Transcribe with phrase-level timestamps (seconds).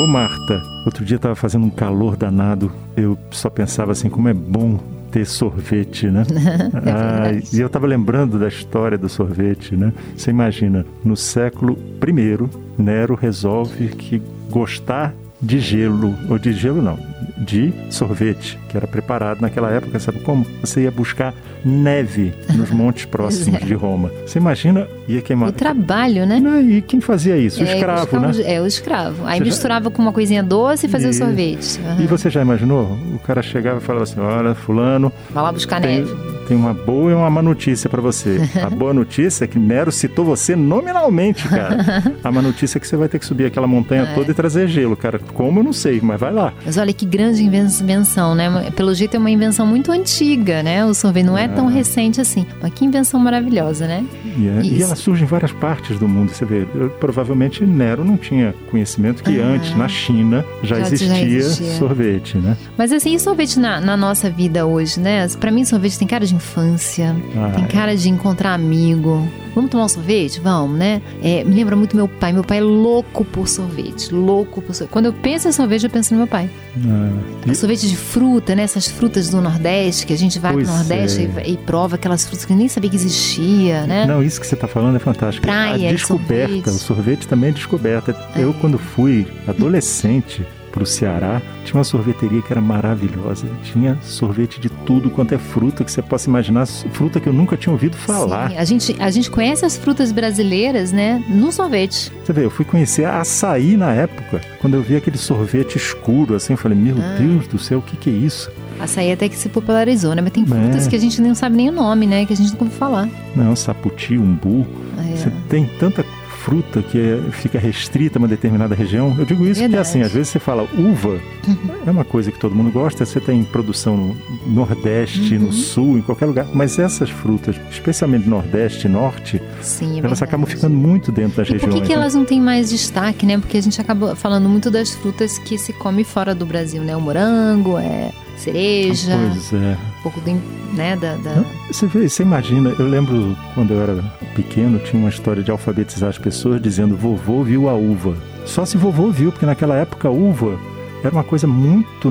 [0.00, 2.72] Ô Marta, outro dia estava fazendo um calor danado.
[2.96, 4.80] Eu só pensava assim, como é bom
[5.10, 6.24] ter sorvete, né?
[6.86, 9.92] É ah, e eu estava lembrando da história do sorvete, né?
[10.16, 16.98] Você imagina, no século I, Nero resolve que gostar de gelo, ou de gelo não,
[17.40, 20.46] de sorvete, que era preparado naquela época, sabe como?
[20.60, 21.34] Você ia buscar
[21.64, 24.12] neve nos montes próximos de Roma.
[24.26, 25.48] Você imagina, ia queimar.
[25.48, 26.38] O trabalho, né?
[26.62, 27.62] E quem fazia isso?
[27.62, 28.32] O é, escravo, né?
[28.44, 29.26] É, o escravo.
[29.26, 29.90] Aí Você misturava já...
[29.90, 31.80] com uma coisinha doce e fazia o sorvete.
[31.80, 32.04] Uhum.
[32.04, 32.98] E você já imaginou?
[33.14, 35.10] O cara chegava e falava assim: olha, fulano.
[35.30, 36.04] Vai lá buscar tem...
[36.04, 38.40] neve tem uma boa e uma má notícia para você.
[38.60, 42.02] A boa notícia é que Nero citou você nominalmente, cara.
[42.24, 44.14] A má notícia é que você vai ter que subir aquela montanha é.
[44.14, 45.20] toda e trazer gelo, cara.
[45.20, 46.52] Como eu não sei, mas vai lá.
[46.66, 48.72] Mas olha que grande invenção, né?
[48.74, 50.84] Pelo jeito é uma invenção muito antiga, né?
[50.84, 51.70] O sorvete não é, tão ah.
[51.70, 52.44] recente assim.
[52.60, 54.04] Mas que invenção maravilhosa, né?
[54.40, 54.64] Yeah.
[54.64, 56.30] E ela surge em várias partes do mundo.
[56.30, 56.66] Você vê,
[56.98, 59.44] provavelmente Nero não tinha conhecimento que ah.
[59.44, 62.56] antes, na China, já, já, existia, já, existia, sorvete, né?
[62.76, 65.26] Mas assim, e sorvete na, na nossa vida hoje, né?
[65.38, 69.28] Para mim, sorvete tem cara de infância, ah, tem cara de encontrar amigo.
[69.54, 70.40] Vamos tomar um sorvete?
[70.40, 71.02] Vamos, né?
[71.22, 72.32] É, me lembra muito meu pai.
[72.32, 74.14] Meu pai é louco por sorvete.
[74.14, 74.92] Louco por sorvete.
[74.92, 76.48] Quando eu penso em sorvete, eu penso no meu pai.
[76.86, 77.10] Ah,
[77.46, 77.54] e...
[77.54, 78.62] Sorvete de fruta, né?
[78.62, 81.48] Essas frutas do Nordeste, que a gente vai pois pro Nordeste é.
[81.48, 84.06] e, e, prova aquelas frutas que eu nem sabia que existia, né?
[84.06, 85.46] Não, isso que você está falando é fantástico.
[85.46, 86.68] Praia, a descoberta, sorvete.
[86.68, 88.16] o sorvete também é descoberta.
[88.34, 88.42] É.
[88.42, 93.46] Eu, quando fui adolescente, para o Ceará, tinha uma sorveteria que era maravilhosa.
[93.64, 97.56] Tinha sorvete de tudo quanto é fruta que você possa imaginar, fruta que eu nunca
[97.56, 98.50] tinha ouvido falar.
[98.50, 102.12] Sim, a gente, a gente conhece as frutas brasileiras, né, no sorvete.
[102.24, 106.52] Você vê, eu fui conhecer açaí na época, quando eu vi aquele sorvete escuro, assim,
[106.52, 107.16] eu falei, meu ah.
[107.18, 108.50] Deus do céu, o que, que é isso?
[108.80, 110.22] Açaí até que se popularizou, né?
[110.22, 110.90] Mas tem frutas é.
[110.90, 112.24] que a gente não sabe nem o nome, né?
[112.24, 113.08] Que a gente nunca ouviu falar.
[113.36, 114.66] Não, saputi, umbu.
[114.98, 115.16] É.
[115.16, 116.04] Você tem tanta
[116.40, 119.14] fruta que é, fica restrita a uma determinada região.
[119.18, 119.68] Eu digo isso Verdade.
[119.68, 121.58] porque, assim, às vezes você fala uva, uhum.
[121.86, 125.46] é uma coisa que todo mundo gosta, você tem produção no Nordeste, uhum.
[125.46, 130.02] no Sul, em qualquer lugar, mas essas frutas, especialmente Nordeste e Norte, Sim, é elas
[130.02, 130.24] verdade.
[130.24, 131.74] acabam ficando muito dentro das e regiões.
[131.74, 132.00] Por que, que né?
[132.00, 133.38] elas não têm mais destaque, né?
[133.38, 136.96] Porque a gente acaba falando muito das frutas que se come fora do Brasil, né?
[136.96, 139.12] O morango, é cereja.
[139.32, 139.76] Pois é.
[139.98, 140.30] Um pouco do,
[140.72, 141.44] né, da, da...
[141.70, 144.02] Você, vê, você imagina, eu lembro quando eu era
[144.34, 148.14] pequeno, tinha uma história de alfabetizar as pessoas dizendo vovô viu a uva.
[148.44, 150.58] Só se vovô viu, porque naquela época a uva
[151.02, 152.10] era uma coisa muito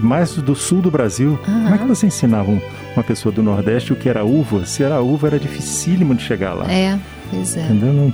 [0.00, 1.30] mais do sul do Brasil.
[1.30, 1.62] Uhum.
[1.62, 4.66] Como é que você ensinava uma pessoa do Nordeste o que era uva?
[4.66, 6.70] Se era uva, era dificílimo de chegar lá.
[6.70, 6.98] É,
[7.30, 7.64] pois é.
[7.64, 7.92] Entendeu?
[7.92, 8.12] Não...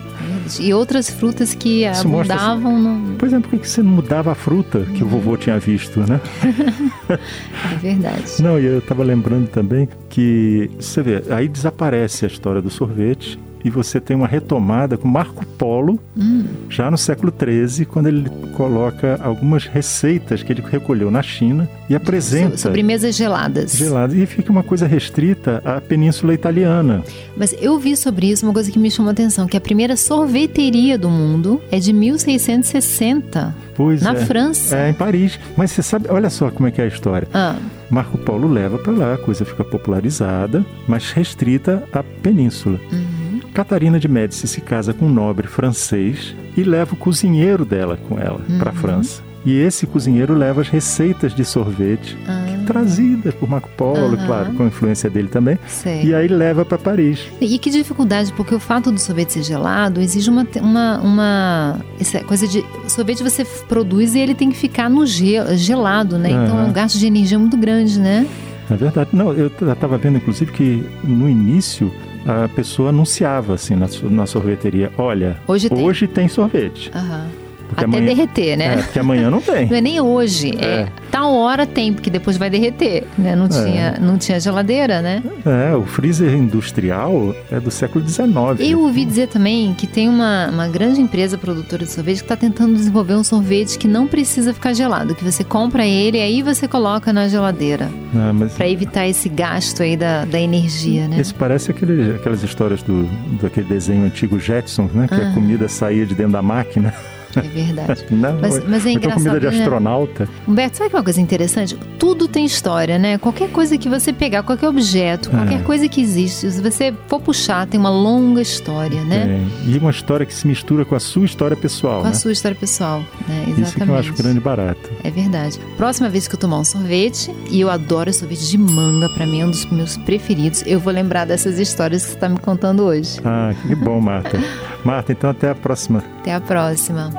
[0.61, 3.17] E outras frutas que Isso abundavam no...
[3.17, 5.09] Pois é, por que você não mudava a fruta que uhum.
[5.09, 6.21] o vovô tinha visto, né?
[7.11, 8.43] é verdade.
[8.43, 13.39] Não, e eu estava lembrando também que, você vê, aí desaparece a história do sorvete
[13.67, 16.45] e você tem uma retomada com Marco Polo, hum.
[16.71, 21.95] já no século XIII, quando ele coloca algumas receitas que ele recolheu na China e
[21.97, 22.57] apresenta.
[22.57, 23.77] Sobremesas geladas.
[23.77, 24.17] Geladas.
[24.17, 27.03] E fica uma coisa restrita à Península Italiana.
[27.37, 29.97] Mas eu vi sobre isso uma coisa que me chamou a atenção, que a primeira
[29.97, 33.53] sorveteria do mundo é de 1660.
[33.75, 34.27] Pois na é.
[34.27, 34.77] França.
[34.77, 35.41] É, em Paris.
[35.57, 37.27] Mas você sabe, olha só como é que é a história.
[37.35, 37.57] Ah.
[37.91, 42.81] Marco Polo leva para lá, a coisa fica popularizada, mas restrita à península.
[42.93, 43.16] Uhum.
[43.57, 48.19] Catarina de Médici se casa com um nobre francês e leva o cozinheiro dela com
[48.19, 48.59] ela uhum.
[48.59, 49.23] para a França.
[49.47, 52.45] E esse cozinheiro leva as receitas de sorvete ah.
[52.67, 54.27] trazidas por Marco Polo, uhum.
[54.27, 55.59] claro, com a influência dele também.
[55.67, 56.05] Sei.
[56.05, 57.21] E aí leva para Paris.
[57.41, 62.23] E que dificuldade, porque o fato do sorvete ser gelado exige uma, uma, uma essa
[62.25, 66.29] coisa de sorvete você produz e ele tem que ficar no gel, gelado, né?
[66.29, 66.45] Uhum.
[66.45, 68.27] Então é um gasto de energia muito grande, né?
[68.71, 69.11] É verdade.
[69.13, 71.93] Não, eu estava vendo, inclusive, que no início
[72.27, 76.91] a pessoa anunciava assim na, na sorveteria: olha, hoje tem, hoje tem sorvete.
[76.95, 77.29] Uhum.
[77.73, 78.75] Até amanhã, derreter, né?
[78.75, 79.67] É, porque amanhã não tem.
[79.71, 80.53] Não é nem hoje.
[80.59, 80.65] É.
[80.65, 83.05] é tal hora tem, porque depois vai derreter.
[83.17, 83.35] Né?
[83.35, 83.49] Não, é.
[83.49, 85.23] tinha, não tinha geladeira, né?
[85.45, 88.29] É, o freezer industrial é do século XIX.
[88.61, 92.37] Eu ouvi dizer também que tem uma, uma grande empresa produtora de sorvete que está
[92.37, 96.43] tentando desenvolver um sorvete que não precisa ficar gelado, que você compra ele e aí
[96.43, 97.89] você coloca na geladeira.
[98.15, 98.53] Ah, mas...
[98.53, 101.21] Para evitar esse gasto aí da, da energia, né?
[101.21, 103.05] Isso parece aquele, aquelas histórias do,
[103.41, 105.09] daquele desenho antigo Jetsons, né?
[105.09, 106.93] Que a comida saía de dentro da máquina.
[107.37, 108.05] É verdade.
[108.11, 109.23] Não, mas, mas é engraçado.
[109.23, 109.63] comida de né?
[109.63, 110.29] astronauta.
[110.47, 111.77] Humberto, sabe que é uma coisa interessante?
[111.99, 113.19] Tudo tem história, né?
[113.19, 115.63] Qualquer coisa que você pegar, qualquer objeto, qualquer é.
[115.63, 119.41] coisa que existe, se você for puxar, tem uma longa história, né?
[119.67, 119.71] É.
[119.71, 121.99] E uma história que se mistura com a sua história pessoal.
[121.99, 122.11] Com né?
[122.11, 123.45] a sua história pessoal, né?
[123.49, 123.63] Exatamente.
[123.63, 124.91] Isso que eu acho grande barato.
[125.03, 125.59] É verdade.
[125.77, 129.41] Próxima vez que eu tomar um sorvete, e eu adoro sorvete de manga, para mim
[129.41, 132.83] é um dos meus preferidos, eu vou lembrar dessas histórias que você está me contando
[132.85, 133.21] hoje.
[133.25, 134.39] Ah, que bom, Marta.
[134.87, 136.05] Marta, então até a próxima.
[136.21, 137.11] Até a próxima.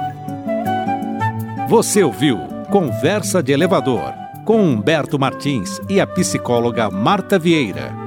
[1.68, 2.38] Você ouviu
[2.72, 4.14] Conversa de Elevador
[4.46, 8.07] com Humberto Martins e a psicóloga Marta Vieira.